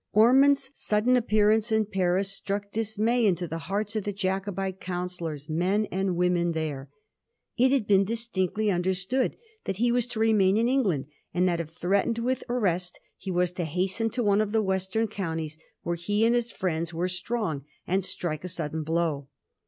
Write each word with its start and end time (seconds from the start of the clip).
Ormond's 0.13 0.71
sudden 0.73 1.15
appearance 1.15 1.71
in 1.71 1.85
Paris 1.85 2.31
struck 2.31 2.71
dismay 2.71 3.23
into 3.23 3.47
the 3.47 3.59
hearts 3.69 3.95
of 3.95 4.03
the 4.03 4.11
Jacobite 4.11 4.81
counsellors^ 4.81 5.47
men 5.47 5.85
and 5.91 6.15
women, 6.15 6.53
there. 6.53 6.89
It 7.55 7.71
had 7.71 7.85
been 7.85 8.03
distinctl}* 8.07 8.73
understood 8.73 9.37
that 9.65 9.75
he 9.75 9.91
was 9.91 10.07
to 10.07 10.19
remain 10.19 10.57
in 10.57 10.67
England, 10.67 11.05
and 11.35 11.47
that, 11.47 11.59
if 11.59 11.69
threatened 11.69 12.17
with 12.17 12.43
arrest, 12.49 12.99
he 13.15 13.29
was 13.29 13.51
to 13.51 13.63
hasten 13.63 14.09
to 14.09 14.23
one 14.23 14.41
of 14.41 14.53
the 14.53 14.63
western 14.63 15.07
counties, 15.07 15.59
where 15.83 15.95
he 15.95 16.25
and 16.25 16.33
his 16.33 16.49
friends 16.51 16.95
were 16.95 17.07
strong, 17.07 17.65
and 17.85 18.03
strike 18.03 18.43
a 18.43 18.47
sudden 18.47 18.81
blow. 18.81 19.27